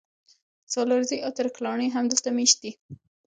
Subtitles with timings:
[0.73, 2.71] سالارزي او ترک لاڼي هم دلته مېشت دي